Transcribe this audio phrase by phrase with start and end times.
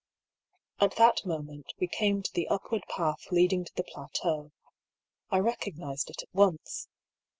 [0.79, 4.51] At that moment we came to the upward path leading to the plateau.
[5.29, 6.87] I recognised it at once.